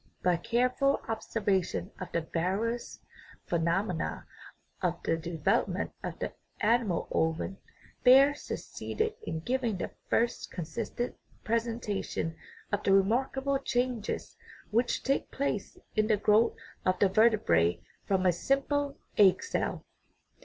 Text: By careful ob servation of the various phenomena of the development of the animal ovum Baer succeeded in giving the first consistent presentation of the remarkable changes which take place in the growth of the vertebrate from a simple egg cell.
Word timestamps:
By 0.23 0.35
careful 0.37 0.99
ob 1.07 1.19
servation 1.19 1.91
of 2.01 2.11
the 2.11 2.21
various 2.21 2.97
phenomena 3.45 4.25
of 4.81 4.95
the 5.03 5.15
development 5.15 5.91
of 6.03 6.17
the 6.17 6.33
animal 6.59 7.07
ovum 7.11 7.59
Baer 8.03 8.33
succeeded 8.33 9.13
in 9.21 9.41
giving 9.41 9.77
the 9.77 9.91
first 10.09 10.49
consistent 10.49 11.17
presentation 11.43 12.35
of 12.71 12.81
the 12.81 12.93
remarkable 12.93 13.59
changes 13.59 14.35
which 14.71 15.03
take 15.03 15.29
place 15.29 15.77
in 15.95 16.07
the 16.07 16.17
growth 16.17 16.55
of 16.83 16.97
the 16.97 17.07
vertebrate 17.07 17.83
from 18.07 18.25
a 18.25 18.31
simple 18.33 18.97
egg 19.19 19.43
cell. 19.43 19.85